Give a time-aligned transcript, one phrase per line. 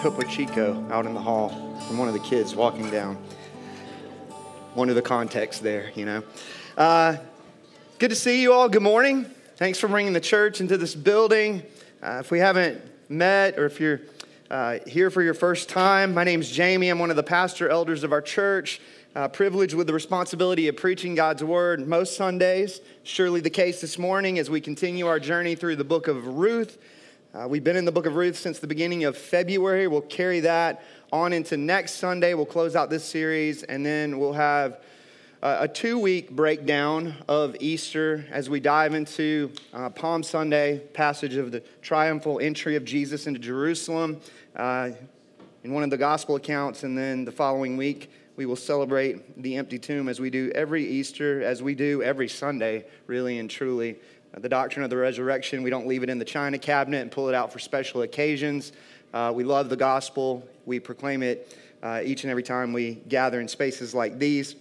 [0.00, 1.48] Topo Chico out in the hall
[1.88, 3.16] from one of the kids walking down.
[4.74, 6.22] One of the context there, you know.
[6.76, 7.16] Uh,
[7.98, 8.68] good to see you all.
[8.68, 9.26] Good morning.
[9.56, 11.64] Thanks for bringing the church into this building.
[12.00, 14.00] Uh, if we haven't met or if you're
[14.52, 16.90] uh, here for your first time, my name's Jamie.
[16.90, 18.80] I'm one of the pastor elders of our church.
[19.16, 22.80] Uh, privileged with the responsibility of preaching God's word most Sundays.
[23.02, 26.78] Surely the case this morning as we continue our journey through the book of Ruth.
[27.34, 29.86] Uh, we've been in the book of Ruth since the beginning of February.
[29.86, 32.32] We'll carry that on into next Sunday.
[32.32, 34.80] We'll close out this series, and then we'll have
[35.42, 41.36] uh, a two week breakdown of Easter as we dive into uh, Palm Sunday, passage
[41.36, 44.22] of the triumphal entry of Jesus into Jerusalem
[44.56, 44.92] uh,
[45.64, 46.82] in one of the gospel accounts.
[46.82, 50.86] And then the following week, we will celebrate the empty tomb as we do every
[50.86, 53.96] Easter, as we do every Sunday, really and truly.
[54.38, 57.10] Uh, the doctrine of the resurrection, we don't leave it in the china cabinet and
[57.10, 58.70] pull it out for special occasions.
[59.12, 60.46] Uh, we love the gospel.
[60.64, 64.54] We proclaim it uh, each and every time we gather in spaces like these.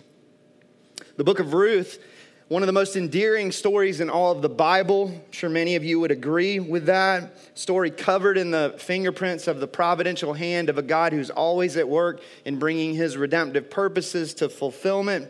[1.18, 2.00] The book of Ruth,
[2.48, 5.10] one of the most endearing stories in all of the Bible.
[5.10, 7.56] I'm sure many of you would agree with that.
[7.56, 11.88] Story covered in the fingerprints of the providential hand of a God who's always at
[11.88, 15.30] work in bringing his redemptive purposes to fulfillment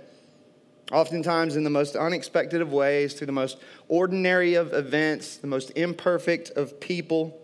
[0.92, 3.58] oftentimes in the most unexpected of ways, through the most
[3.88, 7.40] ordinary of events, the most imperfect of people.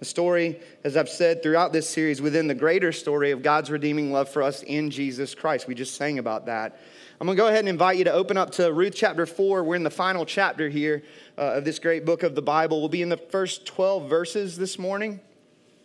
[0.00, 4.12] The story, as I've said throughout this series, within the greater story of God's redeeming
[4.12, 5.68] love for us in Jesus Christ.
[5.68, 6.80] We just sang about that.
[7.20, 9.62] I'm going to go ahead and invite you to open up to Ruth chapter 4.
[9.62, 11.02] We're in the final chapter here
[11.36, 12.80] uh, of this great book of the Bible.
[12.80, 15.20] We'll be in the first 12 verses this morning.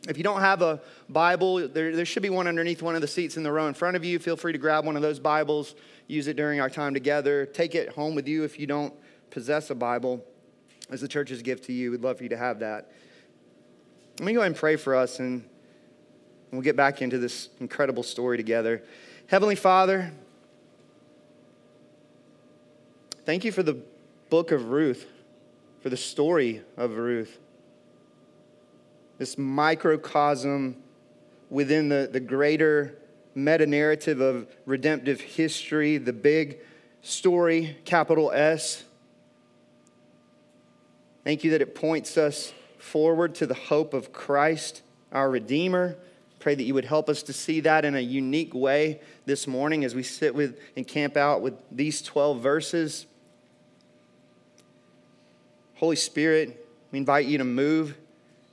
[0.07, 3.07] If you don't have a Bible, there, there should be one underneath one of the
[3.07, 4.17] seats in the row in front of you.
[4.17, 5.75] Feel free to grab one of those Bibles
[6.07, 7.45] use it during our time together.
[7.45, 8.93] Take it home with you if you don't
[9.29, 10.23] possess a Bible
[10.89, 11.91] as the church's gift to you.
[11.91, 12.91] We'd love for you to have that.
[14.19, 15.43] Let me go ahead and pray for us and
[16.51, 18.83] we'll get back into this incredible story together.
[19.27, 20.11] Heavenly Father,
[23.25, 23.81] thank you for the
[24.29, 25.07] book of Ruth,
[25.81, 27.39] for the story of Ruth.
[29.17, 30.77] This microcosm
[31.49, 32.97] within the, the greater
[33.35, 36.57] meta narrative of redemptive history, the big
[37.01, 38.83] story, capital S.
[41.23, 44.81] Thank you that it points us forward to the hope of Christ,
[45.11, 45.97] our Redeemer.
[46.39, 49.83] Pray that you would help us to see that in a unique way this morning
[49.83, 53.05] as we sit with and camp out with these 12 verses.
[55.75, 57.97] Holy Spirit, we invite you to move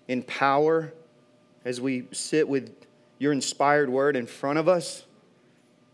[0.09, 0.93] in power
[1.65, 2.75] as we sit with
[3.23, 5.05] your inspired word in front of us?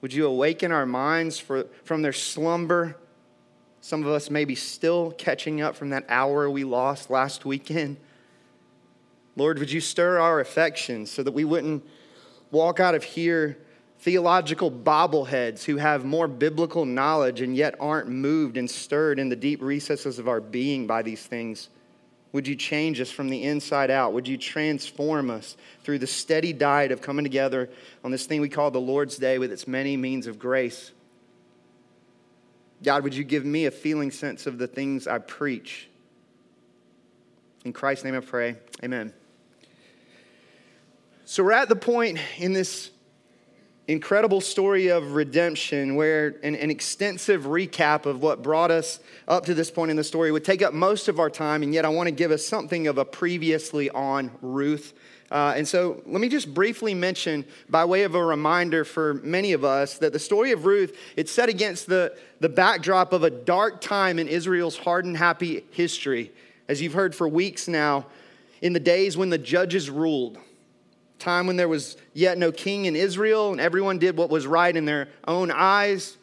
[0.00, 2.96] Would you awaken our minds for, from their slumber?
[3.82, 7.98] Some of us may be still catching up from that hour we lost last weekend.
[9.36, 11.84] Lord, would you stir our affections so that we wouldn't
[12.50, 13.58] walk out of here
[13.98, 19.36] theological bobbleheads who have more biblical knowledge and yet aren't moved and stirred in the
[19.36, 21.68] deep recesses of our being by these things?
[22.32, 24.12] Would you change us from the inside out?
[24.12, 27.70] Would you transform us through the steady diet of coming together
[28.04, 30.92] on this thing we call the Lord's Day with its many means of grace?
[32.82, 35.88] God, would you give me a feeling sense of the things I preach?
[37.64, 38.56] In Christ's name I pray.
[38.84, 39.12] Amen.
[41.24, 42.90] So we're at the point in this
[43.88, 49.54] incredible story of redemption where an, an, extensive recap of what brought us up to
[49.54, 51.88] this point in the story would take up most of our time, and yet I
[51.88, 54.92] want to give us something of a previously on Ruth.
[55.30, 59.52] Uh, and so let me just briefly mention, by way of a reminder for many
[59.52, 63.30] of us, that the story of Ruth, it's set against the, the backdrop of a
[63.30, 66.30] dark time in Israel's hard and happy history.
[66.68, 68.04] As you've heard for weeks now,
[68.60, 70.38] in the days when the judges ruled,
[71.18, 74.74] time when there was yet no king in Israel and everyone did what was right
[74.74, 76.16] in their own eyes.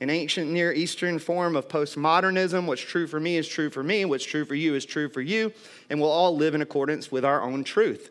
[0.00, 2.66] An ancient Near Eastern form of postmodernism.
[2.66, 4.04] What's true for me is true for me.
[4.04, 5.52] What's true for you is true for you.
[5.90, 8.10] And we'll all live in accordance with our own truth.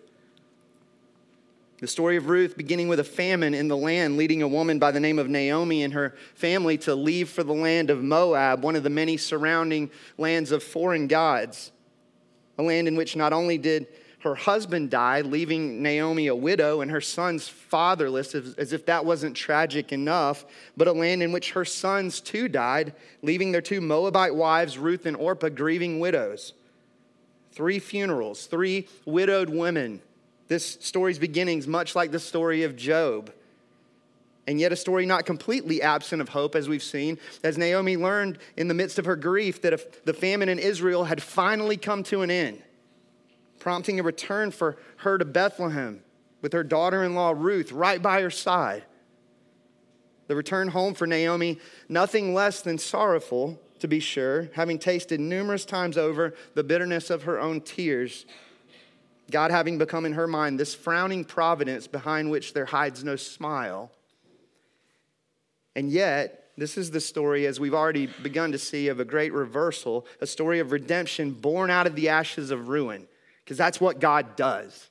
[1.82, 4.92] The story of Ruth beginning with a famine in the land, leading a woman by
[4.92, 8.76] the name of Naomi and her family to leave for the land of Moab, one
[8.76, 9.90] of the many surrounding
[10.20, 11.72] lands of foreign gods.
[12.60, 13.88] A land in which not only did
[14.24, 19.36] her husband died, leaving Naomi a widow and her sons fatherless, as if that wasn't
[19.36, 20.46] tragic enough,
[20.78, 25.06] but a land in which her sons too died, leaving their two Moabite wives, Ruth
[25.06, 26.54] and Orpah, grieving widows.
[27.52, 30.02] Three funerals, three widowed women.
[30.48, 33.32] This story's beginnings, much like the story of Job
[34.48, 38.38] and yet a story not completely absent of hope, as we've seen, as Naomi learned
[38.58, 42.22] in the midst of her grief that the famine in Israel had finally come to
[42.22, 42.62] an end,
[43.62, 46.02] prompting a return for her to Bethlehem
[46.42, 48.84] with her daughter in law Ruth right by her side.
[50.28, 55.66] The return home for Naomi, nothing less than sorrowful, to be sure, having tasted numerous
[55.66, 58.26] times over the bitterness of her own tears.
[59.32, 63.92] God having become in her mind this frowning providence behind which there hides no smile
[65.76, 69.34] and yet, this is the story, as we've already begun to see, of a great
[69.34, 73.08] reversal, a story of redemption born out of the ashes of ruin,
[73.52, 74.90] because that's what God does.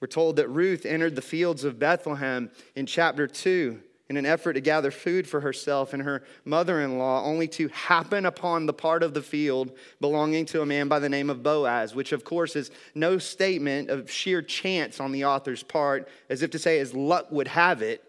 [0.00, 3.78] We're told that Ruth entered the fields of Bethlehem in chapter 2
[4.08, 7.68] in an effort to gather food for herself and her mother in law, only to
[7.68, 11.44] happen upon the part of the field belonging to a man by the name of
[11.44, 16.42] Boaz, which of course is no statement of sheer chance on the author's part, as
[16.42, 18.02] if to say, as luck would have it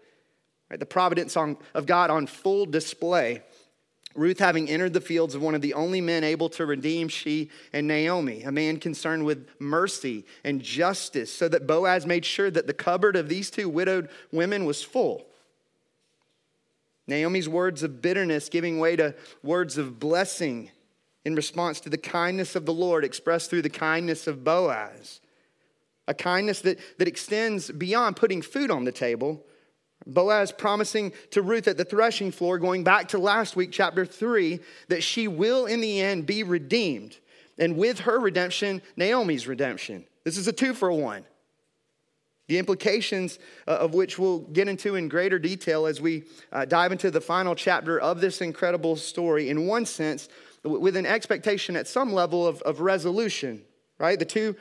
[0.70, 0.80] Right?
[0.80, 3.42] The providence on, of God on full display.
[4.14, 7.50] Ruth, having entered the fields of one of the only men able to redeem she
[7.72, 12.66] and Naomi, a man concerned with mercy and justice, so that Boaz made sure that
[12.66, 15.26] the cupboard of these two widowed women was full.
[17.06, 20.70] Naomi's words of bitterness giving way to words of blessing
[21.24, 25.20] in response to the kindness of the Lord expressed through the kindness of Boaz.
[26.06, 29.44] A kindness that, that extends beyond putting food on the table
[30.06, 34.60] Boaz promising to Ruth at the threshing floor, going back to last week, chapter 3,
[34.88, 37.18] that she will in the end be redeemed.
[37.58, 40.04] And with her redemption, Naomi's redemption.
[40.24, 41.24] This is a two for one.
[42.48, 46.92] The implications uh, of which we'll get into in greater detail as we uh, dive
[46.92, 50.28] into the final chapter of this incredible story, in one sense,
[50.62, 53.62] with an expectation at some level of, of resolution,
[53.98, 54.18] right?
[54.18, 54.56] The two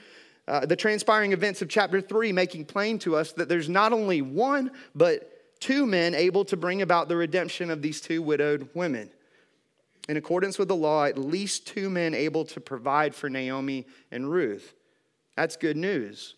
[0.48, 4.22] uh, the transpiring events of chapter 3 making plain to us that there's not only
[4.22, 9.10] one, but two men able to bring about the redemption of these two widowed women.
[10.10, 14.30] In accordance with the law, at least two men able to provide for Naomi and
[14.30, 14.74] Ruth.
[15.38, 16.36] That's good news.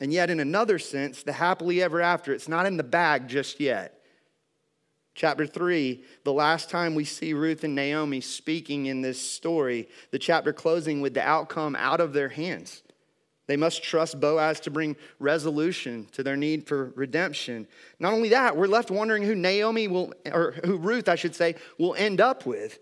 [0.00, 3.58] And yet, in another sense, the happily ever after, it's not in the bag just
[3.58, 4.00] yet.
[5.16, 10.18] Chapter 3, the last time we see Ruth and Naomi speaking in this story, the
[10.18, 12.83] chapter closing with the outcome out of their hands.
[13.46, 17.66] They must trust Boaz to bring resolution to their need for redemption.
[17.98, 21.56] Not only that, we're left wondering who Naomi will, or who Ruth, I should say,
[21.78, 22.78] will end up with.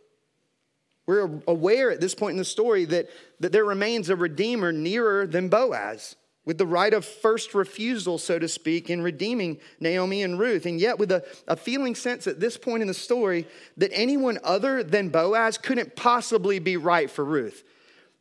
[1.05, 3.09] We're aware at this point in the story that,
[3.41, 6.14] that there remains a redeemer nearer than Boaz,
[6.44, 10.64] with the right of first refusal, so to speak, in redeeming Naomi and Ruth.
[10.64, 13.49] And yet, with a, a feeling sense at this point in the story
[13.79, 17.64] that anyone other than Boaz couldn't possibly be right for Ruth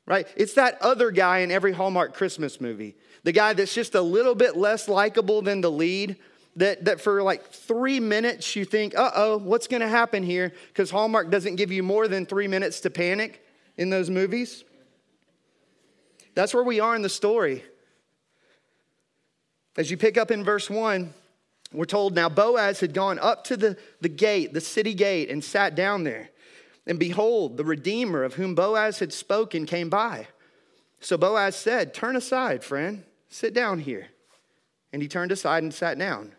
[0.05, 0.27] right?
[0.35, 2.95] It's that other guy in every Hallmark Christmas movie.
[3.23, 6.17] The guy that's just a little bit less likable than the lead.
[6.57, 10.51] That, that for like three minutes you think, uh oh, what's gonna happen here?
[10.67, 13.41] Because Hallmark doesn't give you more than three minutes to panic
[13.77, 14.65] in those movies.
[16.35, 17.63] That's where we are in the story.
[19.77, 21.13] As you pick up in verse 1,
[21.73, 25.41] we're told now Boaz had gone up to the, the gate, the city gate, and
[25.41, 26.29] sat down there.
[26.87, 30.27] And behold, the Redeemer of whom Boaz had spoken came by.
[30.99, 34.07] So Boaz said, Turn aside, friend, sit down here.
[34.93, 36.33] And he turned aside and sat down.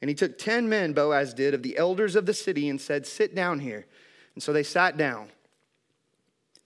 [0.00, 3.06] And he took 10 men, Boaz did, of the elders of the city and said,
[3.06, 3.86] Sit down here.
[4.34, 5.28] And so they sat down.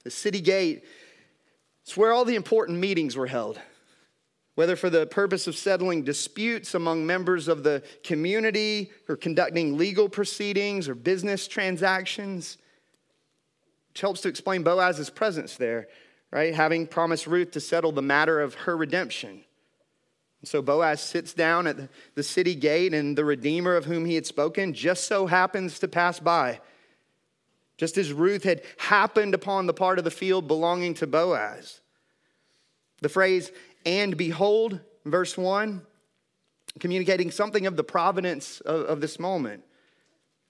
[0.04, 0.84] The city gate,
[1.82, 3.60] it's where all the important meetings were held,
[4.54, 10.08] whether for the purpose of settling disputes among members of the community or conducting legal
[10.08, 12.58] proceedings or business transactions
[13.92, 15.86] which helps to explain Boaz's presence there,
[16.30, 16.54] right?
[16.54, 19.44] Having promised Ruth to settle the matter of her redemption.
[20.40, 21.76] And so Boaz sits down at
[22.14, 25.88] the city gate, and the Redeemer of whom he had spoken just so happens to
[25.88, 26.60] pass by.
[27.76, 31.82] Just as Ruth had happened upon the part of the field belonging to Boaz.
[33.02, 33.52] The phrase,
[33.84, 35.82] and behold, verse 1,
[36.80, 39.64] communicating something of the providence of, of this moment.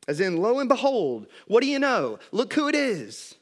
[0.09, 2.18] As in, lo and behold, what do you know?
[2.32, 3.35] Look who it is.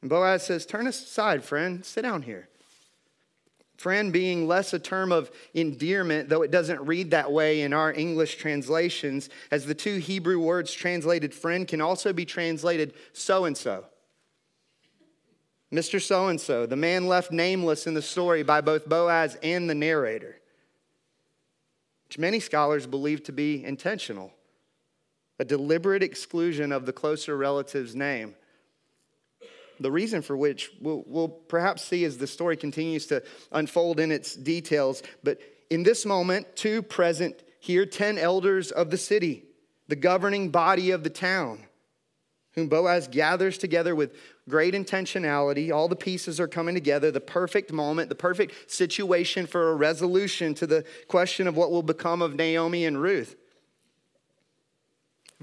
[0.00, 2.48] And Boaz says, Turn aside, friend, sit down here.
[3.76, 7.92] Friend being less a term of endearment, though it doesn't read that way in our
[7.92, 13.56] English translations, as the two Hebrew words translated friend can also be translated so and
[13.56, 13.84] so.
[15.72, 16.00] Mr.
[16.00, 19.74] So and so, the man left nameless in the story by both Boaz and the
[19.74, 20.36] narrator,
[22.06, 24.32] which many scholars believe to be intentional,
[25.38, 28.34] a deliberate exclusion of the closer relative's name.
[29.80, 34.12] The reason for which we'll, we'll perhaps see as the story continues to unfold in
[34.12, 35.02] its details.
[35.24, 35.38] But
[35.70, 39.44] in this moment, two present here, 10 elders of the city,
[39.88, 41.64] the governing body of the town,
[42.52, 44.14] whom Boaz gathers together with
[44.48, 45.72] great intentionality.
[45.72, 50.54] All the pieces are coming together, the perfect moment, the perfect situation for a resolution
[50.54, 53.34] to the question of what will become of Naomi and Ruth.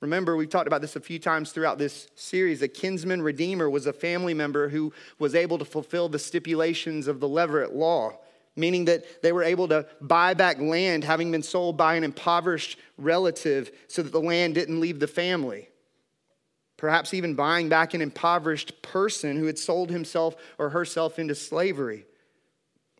[0.00, 2.62] Remember, we've talked about this a few times throughout this series.
[2.62, 7.18] A kinsman redeemer was a family member who was able to fulfill the stipulations of
[7.18, 8.16] the Levirate law,
[8.54, 12.78] meaning that they were able to buy back land having been sold by an impoverished
[12.96, 15.68] relative so that the land didn't leave the family.
[16.76, 22.04] Perhaps even buying back an impoverished person who had sold himself or herself into slavery.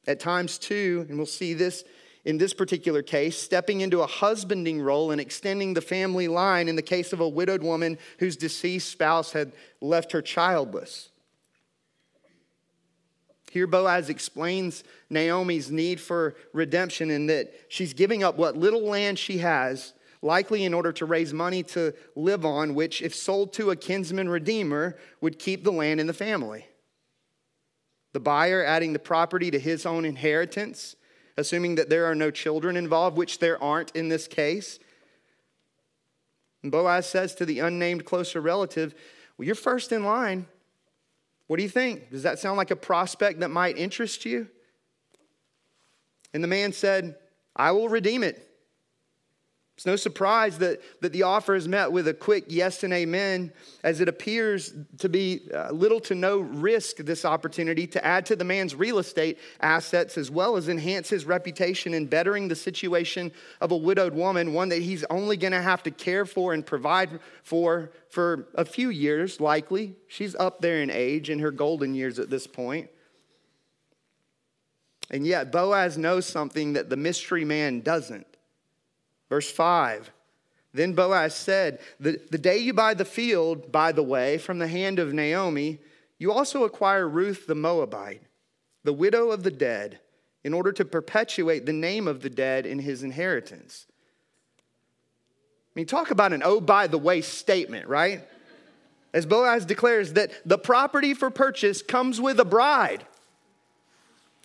[0.08, 1.84] At times, too, and we'll see this
[2.28, 6.76] in this particular case, stepping into a husbanding role and extending the family line in
[6.76, 11.08] the case of a widowed woman whose deceased spouse had left her childless.
[13.50, 19.18] Here, Boaz explains Naomi's need for redemption in that she's giving up what little land
[19.18, 23.70] she has, likely in order to raise money to live on, which, if sold to
[23.70, 26.66] a kinsman redeemer, would keep the land in the family.
[28.12, 30.94] The buyer adding the property to his own inheritance
[31.38, 34.80] assuming that there are no children involved, which there aren't in this case.
[36.64, 38.92] And Boaz says to the unnamed closer relative,
[39.38, 40.46] Well, you're first in line.
[41.46, 42.10] What do you think?
[42.10, 44.48] Does that sound like a prospect that might interest you?
[46.34, 47.14] And the man said,
[47.54, 48.47] I will redeem it.
[49.78, 53.52] It's no surprise that, that the offer is met with a quick yes and amen,
[53.84, 58.34] as it appears to be uh, little to no risk, this opportunity to add to
[58.34, 63.30] the man's real estate assets as well as enhance his reputation in bettering the situation
[63.60, 66.66] of a widowed woman, one that he's only going to have to care for and
[66.66, 69.94] provide for for a few years, likely.
[70.08, 72.90] She's up there in age, in her golden years at this point.
[75.08, 78.26] And yet, Boaz knows something that the mystery man doesn't.
[79.28, 80.10] Verse 5
[80.72, 84.68] Then Boaz said, the, the day you buy the field, by the way, from the
[84.68, 85.78] hand of Naomi,
[86.18, 88.22] you also acquire Ruth the Moabite,
[88.84, 90.00] the widow of the dead,
[90.44, 93.86] in order to perpetuate the name of the dead in his inheritance.
[94.58, 98.26] I mean, talk about an oh, by the way statement, right?
[99.14, 103.06] As Boaz declares that the property for purchase comes with a bride.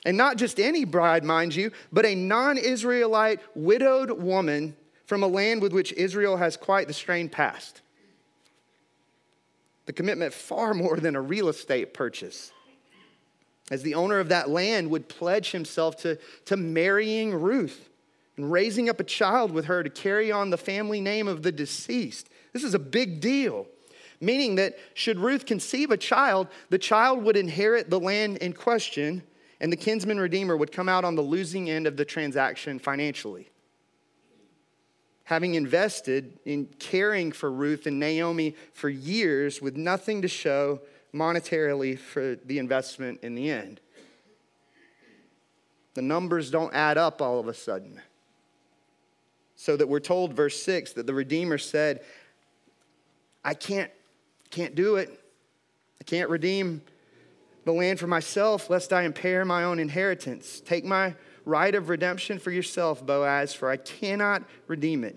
[0.06, 5.28] And not just any bride, mind you, but a non Israelite widowed woman from a
[5.28, 7.82] land with which Israel has quite the strained past.
[9.86, 12.52] The commitment far more than a real estate purchase.
[13.72, 17.90] As the owner of that land would pledge himself to, to marrying Ruth
[18.36, 21.52] and raising up a child with her to carry on the family name of the
[21.52, 22.30] deceased.
[22.52, 23.68] This is a big deal
[24.24, 29.22] meaning that should Ruth conceive a child, the child would inherit the land in question
[29.64, 33.50] and the kinsman redeemer would come out on the losing end of the transaction financially.
[35.24, 40.82] Having invested in caring for Ruth and Naomi for years with nothing to show
[41.16, 43.80] monetarily for the investment in the end.
[45.94, 48.02] The numbers don't add up all of a sudden.
[49.56, 52.02] So that we're told, verse 6, that the Redeemer said,
[53.46, 53.92] I can't,
[54.50, 55.24] can't do it.
[56.02, 56.82] I can't redeem
[57.66, 60.62] the land for myself, lest I impair my own inheritance.
[60.66, 61.16] Take my
[61.46, 65.16] right of redemption for yourself, Boaz, for I cannot redeem it.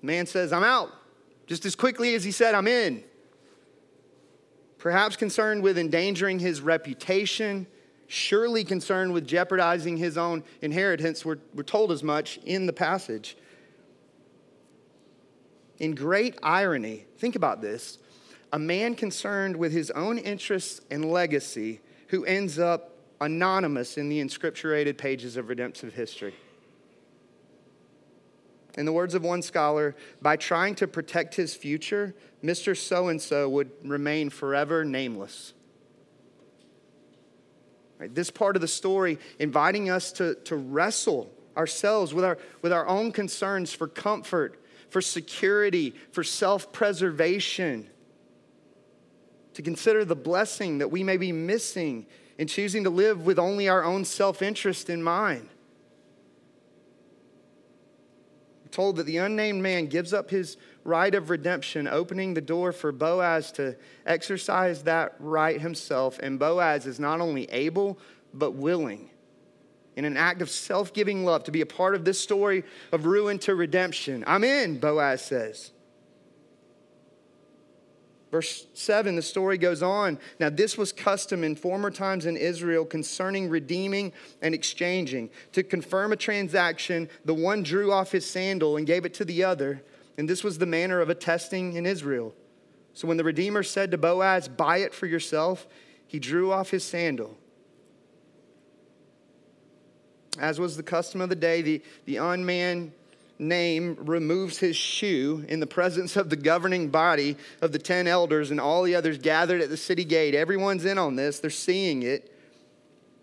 [0.00, 0.92] The man says, I'm out.
[1.46, 3.02] Just as quickly as he said, I'm in.
[4.78, 7.66] Perhaps concerned with endangering his reputation,
[8.06, 11.24] surely concerned with jeopardizing his own inheritance.
[11.24, 13.36] We're, we're told as much in the passage.
[15.78, 17.98] In great irony, think about this
[18.52, 24.20] a man concerned with his own interests and legacy who ends up anonymous in the
[24.20, 26.34] inscripturated pages of redemptive history.
[28.76, 32.14] In the words of one scholar, by trying to protect his future,
[32.44, 32.76] Mr.
[32.76, 35.52] So and so would remain forever nameless.
[37.98, 38.14] Right?
[38.14, 42.86] This part of the story inviting us to, to wrestle ourselves with our, with our
[42.86, 47.88] own concerns for comfort, for security, for self preservation,
[49.58, 52.06] to consider the blessing that we may be missing
[52.38, 55.48] in choosing to live with only our own self interest in mind.
[58.62, 62.70] We're told that the unnamed man gives up his right of redemption, opening the door
[62.70, 66.20] for Boaz to exercise that right himself.
[66.22, 67.98] And Boaz is not only able,
[68.32, 69.10] but willing
[69.96, 72.62] in an act of self giving love to be a part of this story
[72.92, 74.22] of ruin to redemption.
[74.24, 75.72] I'm in, Boaz says.
[78.30, 80.18] Verse 7, the story goes on.
[80.38, 85.30] Now, this was custom in former times in Israel concerning redeeming and exchanging.
[85.52, 89.44] To confirm a transaction, the one drew off his sandal and gave it to the
[89.44, 89.82] other.
[90.18, 92.34] And this was the manner of attesting in Israel.
[92.92, 95.66] So when the Redeemer said to Boaz, Buy it for yourself,
[96.06, 97.36] he drew off his sandal.
[100.38, 102.92] As was the custom of the day, the, the unmanned
[103.38, 108.50] name removes his shoe in the presence of the governing body of the 10 elders
[108.50, 110.34] and all the others gathered at the city gate.
[110.34, 112.34] Everyone's in on this, they're seeing it.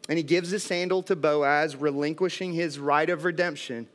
[0.07, 3.87] And he gives his sandal to Boaz, relinquishing his right of redemption.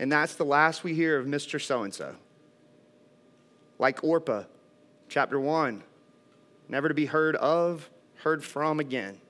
[0.00, 1.60] And that's the last we hear of Mr.
[1.60, 2.14] So and so.
[3.78, 4.44] Like Orpah,
[5.08, 5.82] chapter 1,
[6.68, 9.20] never to be heard of, heard from again.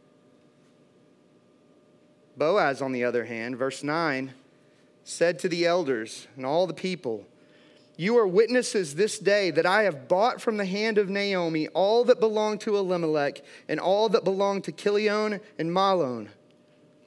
[2.38, 4.32] Boaz, on the other hand, verse 9,
[5.08, 7.24] said to the elders and all the people,
[7.96, 12.04] You are witnesses this day that I have bought from the hand of Naomi all
[12.04, 16.28] that belonged to Elimelech and all that belonged to Chilion and Mahlon.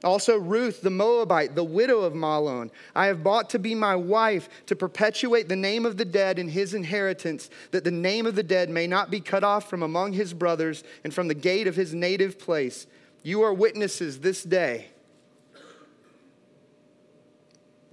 [0.02, 4.48] Also, Ruth the Moabite, the widow of Mahlon, I have bought to be my wife
[4.66, 8.42] to perpetuate the name of the dead in his inheritance, that the name of the
[8.42, 11.76] dead may not be cut off from among his brothers and from the gate of
[11.76, 12.88] his native place.
[13.22, 14.88] You are witnesses this day.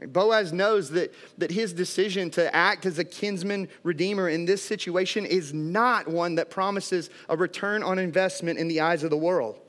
[0.07, 5.25] Boaz knows that, that his decision to act as a kinsman redeemer in this situation
[5.25, 9.59] is not one that promises a return on investment in the eyes of the world.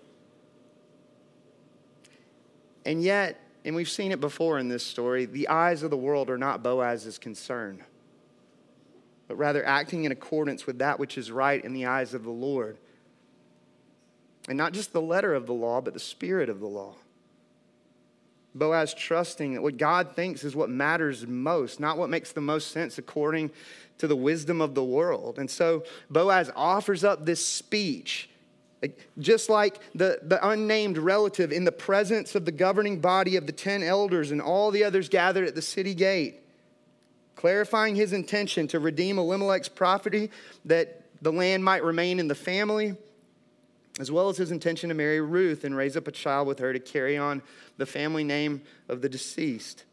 [2.85, 6.31] And yet, and we've seen it before in this story, the eyes of the world
[6.31, 7.85] are not Boaz's concern,
[9.27, 12.31] but rather acting in accordance with that which is right in the eyes of the
[12.31, 12.79] Lord.
[14.49, 16.95] And not just the letter of the law, but the spirit of the law.
[18.55, 22.73] Boaz trusting that what God thinks is what matters most, not what makes the most
[22.73, 23.51] sense according
[23.99, 25.39] to the wisdom of the world.
[25.39, 28.29] And so Boaz offers up this speech,
[29.19, 33.53] just like the, the unnamed relative in the presence of the governing body of the
[33.53, 36.41] 10 elders and all the others gathered at the city gate,
[37.37, 40.31] clarifying his intention to redeem Elimelech's property
[40.65, 42.97] that the land might remain in the family
[44.01, 46.73] as well as his intention to marry Ruth and raise up a child with her
[46.73, 47.43] to carry on
[47.77, 49.85] the family name of the deceased.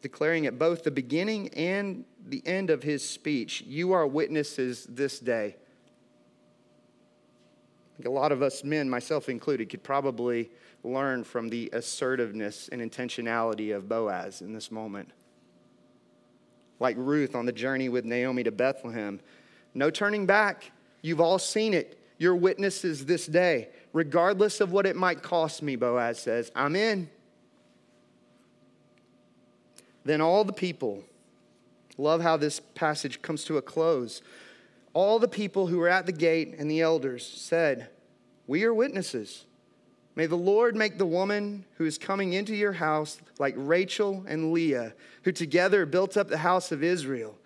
[0.00, 5.18] Declaring at both the beginning and the end of his speech, You are witnesses this
[5.18, 5.56] day.
[8.04, 10.50] a lot of us men, myself included, could probably
[10.82, 15.10] learn from the assertiveness and intentionality of Boaz in this moment.
[16.78, 19.20] Like Ruth on the journey with Naomi to Bethlehem.
[19.72, 20.70] No turning back.
[21.04, 22.00] You've all seen it.
[22.16, 23.68] You're witnesses this day.
[23.92, 27.10] Regardless of what it might cost me, Boaz says, I'm in.
[30.06, 31.04] Then all the people,
[31.98, 34.22] love how this passage comes to a close.
[34.94, 37.90] All the people who were at the gate and the elders said,
[38.46, 39.44] We are witnesses.
[40.16, 44.52] May the Lord make the woman who is coming into your house like Rachel and
[44.52, 47.36] Leah, who together built up the house of Israel.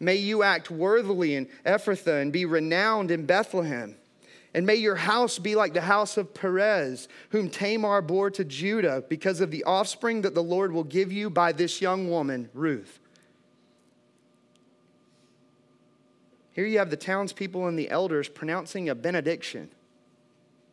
[0.00, 3.96] May you act worthily in Ephrathah and be renowned in Bethlehem.
[4.54, 9.04] And may your house be like the house of Perez, whom Tamar bore to Judah,
[9.08, 12.98] because of the offspring that the Lord will give you by this young woman, Ruth.
[16.52, 19.70] Here you have the townspeople and the elders pronouncing a benediction,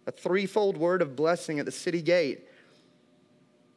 [0.07, 2.47] a threefold word of blessing at the city gate.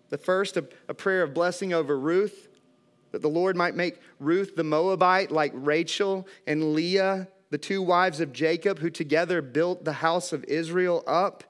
[0.09, 2.49] The first, a, a prayer of blessing over Ruth,
[3.13, 8.21] that the Lord might make Ruth the Moabite like Rachel and Leah, the two wives
[8.21, 11.45] of Jacob, who together built the house of Israel up.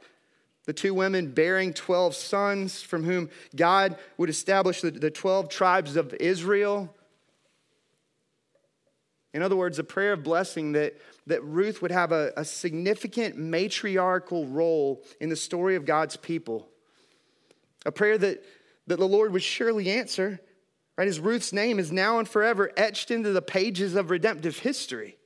[0.66, 5.96] The two women bearing 12 sons, from whom God would establish the, the 12 tribes
[5.96, 6.94] of Israel.
[9.32, 10.96] In other words, a prayer of blessing that,
[11.26, 16.68] that Ruth would have a, a significant matriarchal role in the story of God's people.
[17.86, 18.44] A prayer that,
[18.86, 20.40] that the Lord would surely answer
[21.00, 21.06] Right?
[21.06, 25.16] His Ruth's name is now and forever etched into the pages of redemptive history.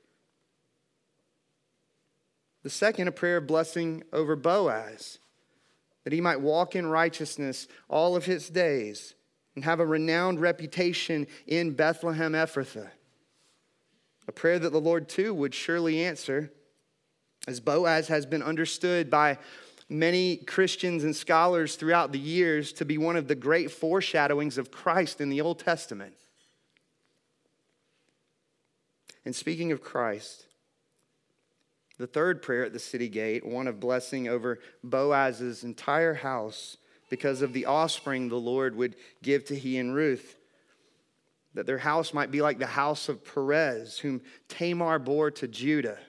[2.63, 5.19] The second, a prayer of blessing over Boaz,
[6.05, 9.15] that he might walk in righteousness all of his days
[9.53, 12.91] and have a renowned reputation in Bethlehem Ephrathah.
[14.29, 16.53] A prayer that the Lord too would surely answer,
[17.49, 19.39] as Boaz has been understood by
[19.89, 24.71] many Christians and scholars throughout the years to be one of the great foreshadowings of
[24.71, 26.13] Christ in the Old Testament.
[29.23, 30.45] And speaking of Christ,
[31.97, 36.77] the third prayer at the city gate, one of blessing over Boaz's entire house
[37.09, 40.35] because of the offspring the Lord would give to he and Ruth.
[41.53, 45.99] That their house might be like the house of Perez, whom Tamar bore to Judah.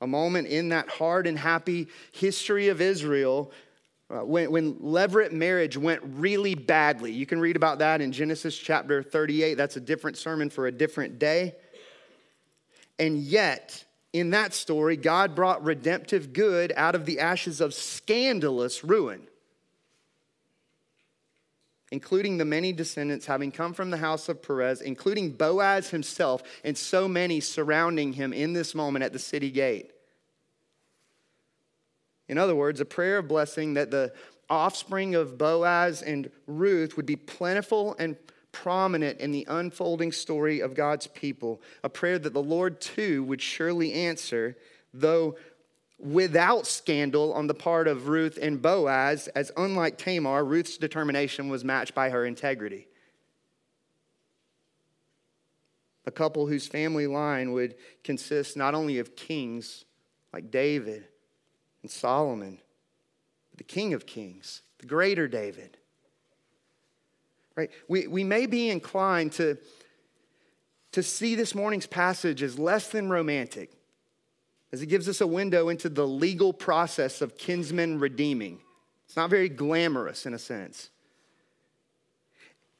[0.00, 3.52] A moment in that hard and happy history of Israel
[4.08, 7.12] uh, when, when levirate marriage went really badly.
[7.12, 9.54] You can read about that in Genesis chapter 38.
[9.54, 11.54] That's a different sermon for a different day.
[12.98, 18.84] And yet, in that story, God brought redemptive good out of the ashes of scandalous
[18.84, 19.26] ruin,
[21.92, 26.76] including the many descendants having come from the house of Perez, including Boaz himself, and
[26.76, 29.92] so many surrounding him in this moment at the city gate.
[32.28, 34.12] In other words, a prayer of blessing that the
[34.50, 38.16] offspring of Boaz and Ruth would be plentiful and
[38.50, 43.42] prominent in the unfolding story of God's people, a prayer that the Lord too would
[43.42, 44.56] surely answer,
[44.94, 45.36] though
[45.98, 51.64] without scandal on the part of Ruth and Boaz, as unlike Tamar, Ruth's determination was
[51.64, 52.88] matched by her integrity.
[56.04, 59.84] A couple whose family line would consist not only of kings
[60.32, 61.06] like David
[61.82, 62.60] and Solomon,
[63.50, 65.78] but the King of Kings, the greater David
[67.56, 67.70] right?
[67.88, 69.58] We, we may be inclined to,
[70.92, 73.72] to see this morning's passage as less than romantic,
[74.72, 78.60] as it gives us a window into the legal process of kinsman redeeming.
[79.06, 80.90] It's not very glamorous in a sense.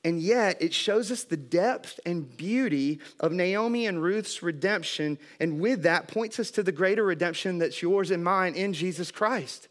[0.04, 5.60] And yet, it shows us the depth and beauty of Naomi and Ruth's redemption, and
[5.60, 9.68] with that, points us to the greater redemption that's yours and mine in Jesus Christ.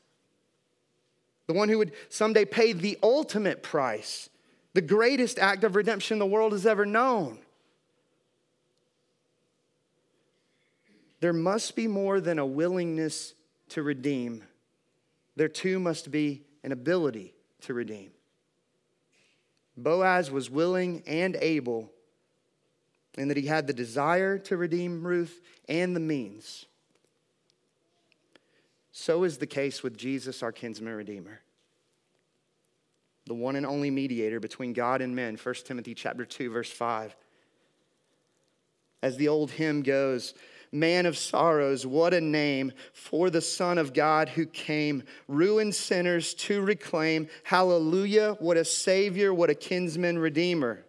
[1.47, 4.29] The one who would someday pay the ultimate price
[4.75, 7.39] the greatest act of redemption the world has ever known.
[11.25, 13.33] There must be more than a willingness
[13.69, 14.43] to redeem,
[15.35, 18.11] there too must be an ability to redeem.
[19.75, 21.91] Boaz was willing and able,
[23.17, 26.67] and that he had the desire to redeem Ruth and the means.
[28.91, 31.41] So is the case with Jesus, our kinsman redeemer
[33.25, 37.15] the one and only mediator between God and men 1 timothy chapter 2 verse 5
[39.01, 40.35] as the old hymn goes
[40.71, 46.33] man of sorrows what a name for the son of god who came ruined sinners
[46.33, 50.85] to reclaim hallelujah what a savior what a kinsman redeemer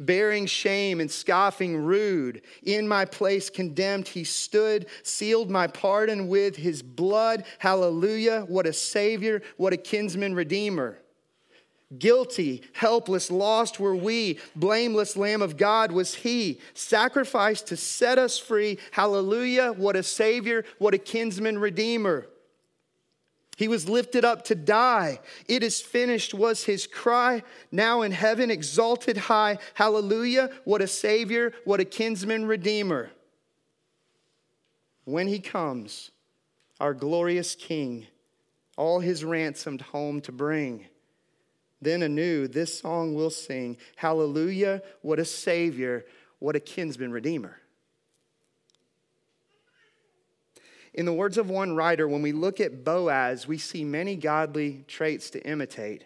[0.00, 2.42] bearing shame and scoffing rude.
[2.62, 7.44] In my place condemned, he stood, sealed my pardon with his blood.
[7.58, 8.46] Hallelujah.
[8.48, 10.98] What a Savior, what a kinsman redeemer.
[11.98, 14.38] Guilty, helpless, lost were we.
[14.54, 18.78] Blameless Lamb of God was He, sacrificed to set us free.
[18.92, 19.72] Hallelujah.
[19.72, 22.26] What a Savior, what a kinsman redeemer.
[23.56, 25.20] He was lifted up to die.
[25.46, 27.42] It is finished was his cry.
[27.70, 29.58] Now in heaven, exalted high.
[29.74, 30.48] Hallelujah.
[30.64, 33.10] What a Savior, what a kinsman redeemer.
[35.04, 36.10] When he comes,
[36.80, 38.06] our glorious King,
[38.78, 40.86] all his ransomed home to bring.
[41.82, 46.04] Then anew, this song will sing Hallelujah, what a Savior,
[46.38, 47.56] what a kinsman redeemer.
[50.92, 54.84] In the words of one writer, when we look at Boaz, we see many godly
[54.88, 56.04] traits to imitate.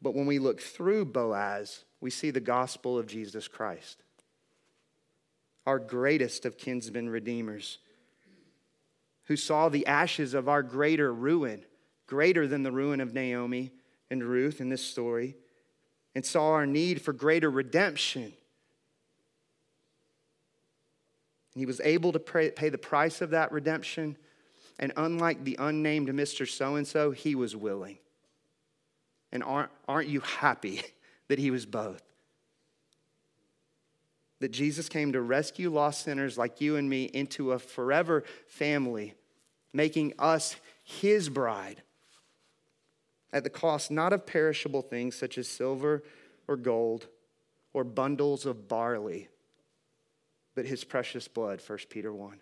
[0.00, 4.02] But when we look through Boaz, we see the gospel of Jesus Christ,
[5.66, 7.78] our greatest of kinsmen redeemers,
[9.24, 11.64] who saw the ashes of our greater ruin,
[12.06, 13.72] greater than the ruin of Naomi
[14.10, 15.36] and Ruth in this story
[16.14, 18.22] and saw our need for greater redemption.
[18.22, 18.32] And
[21.54, 24.16] he was able to pay, pay the price of that redemption.
[24.78, 26.48] And unlike the unnamed Mr.
[26.48, 27.98] So and so, he was willing.
[29.32, 30.82] And aren't, aren't you happy
[31.28, 32.02] that he was both?
[34.40, 39.14] That Jesus came to rescue lost sinners like you and me into a forever family,
[39.72, 41.82] making us his bride
[43.36, 46.02] at the cost not of perishable things such as silver
[46.48, 47.06] or gold
[47.74, 49.28] or bundles of barley,
[50.54, 52.40] but his precious blood, 1 Peter 1.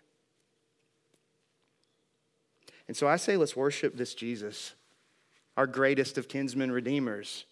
[2.87, 4.73] And so I say, let's worship this Jesus,
[5.57, 7.43] our greatest of kinsmen redeemers.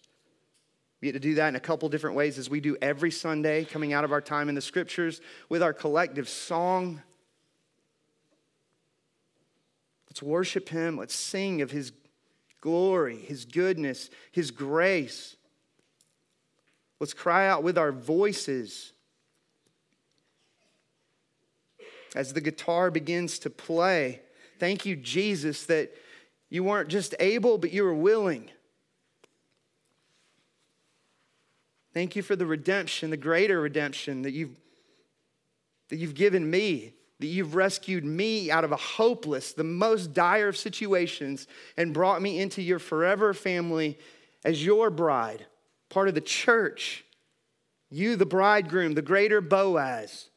[1.02, 3.66] We get to do that in a couple different ways as we do every Sunday,
[3.66, 7.02] coming out of our time in the scriptures with our collective song.
[10.08, 10.96] Let's worship him.
[10.96, 11.92] Let's sing of his
[12.64, 15.36] glory, his goodness, his grace.
[16.98, 18.94] Let's cry out with our voices
[22.14, 24.22] as the guitar begins to play.
[24.58, 25.92] Thank you, Jesus, that
[26.48, 28.50] you weren't just able, but you were willing.
[31.92, 34.56] Thank you for the redemption, the greater redemption that you've,
[35.90, 40.48] that you've given me, that you've rescued me out of a hopeless, the most dire
[40.48, 41.46] of situations,
[41.76, 43.98] and brought me into your forever family
[44.44, 45.46] as your bride,
[45.88, 47.04] part of the church.
[47.90, 50.30] You, the bridegroom, the greater Boaz.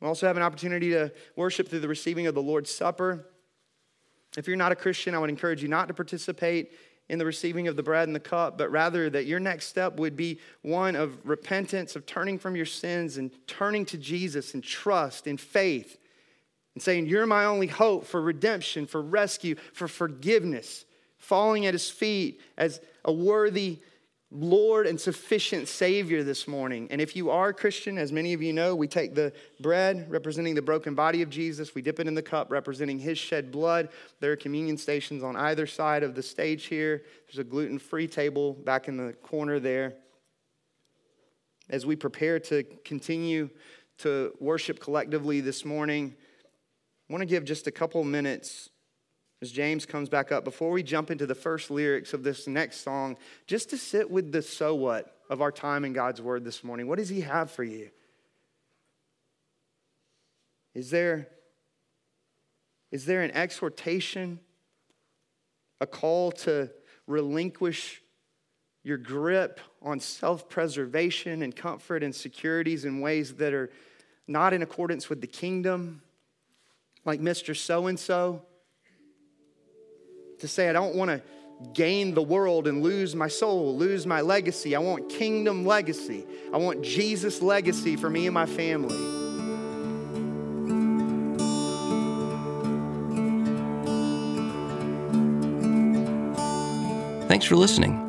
[0.00, 3.26] We also have an opportunity to worship through the receiving of the Lord's Supper.
[4.36, 6.72] If you're not a Christian, I would encourage you not to participate
[7.10, 9.98] in the receiving of the bread and the cup, but rather that your next step
[9.98, 14.62] would be one of repentance, of turning from your sins and turning to Jesus in
[14.62, 15.98] trust, in faith,
[16.74, 20.84] and saying, You're my only hope for redemption, for rescue, for forgiveness,
[21.18, 23.80] falling at his feet as a worthy
[24.32, 26.86] Lord and sufficient Savior this morning.
[26.90, 30.08] And if you are a Christian, as many of you know, we take the bread
[30.08, 33.50] representing the broken body of Jesus, we dip it in the cup representing his shed
[33.50, 33.88] blood.
[34.20, 37.02] There are communion stations on either side of the stage here.
[37.26, 39.94] There's a gluten free table back in the corner there.
[41.68, 43.50] As we prepare to continue
[43.98, 46.14] to worship collectively this morning,
[47.08, 48.70] I want to give just a couple minutes
[49.42, 52.82] as James comes back up, before we jump into the first lyrics of this next
[52.82, 56.62] song, just to sit with the so what of our time in God's Word this
[56.62, 56.86] morning.
[56.86, 57.90] What does He have for you?
[60.74, 61.28] Is there,
[62.92, 64.40] is there an exhortation,
[65.80, 66.70] a call to
[67.06, 68.02] relinquish
[68.82, 73.70] your grip on self preservation and comfort and securities in ways that are
[74.26, 76.02] not in accordance with the kingdom,
[77.04, 77.56] like Mr.
[77.56, 78.42] So and so?
[80.40, 81.22] To say, I don't want to
[81.72, 84.74] gain the world and lose my soul, lose my legacy.
[84.74, 86.26] I want kingdom legacy.
[86.52, 88.96] I want Jesus' legacy for me and my family.
[97.28, 98.06] Thanks for listening.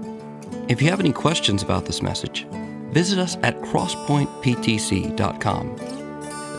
[0.68, 2.48] If you have any questions about this message,
[2.92, 5.76] visit us at crosspointptc.com.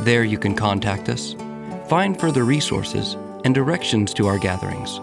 [0.04, 1.34] There you can contact us,
[1.88, 5.00] find further resources, and directions to our gatherings.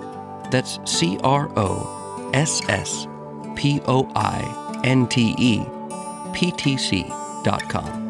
[0.51, 3.07] That's C R O S S
[3.55, 5.65] P O I N T E
[6.33, 7.05] P T C
[7.43, 8.09] dot com.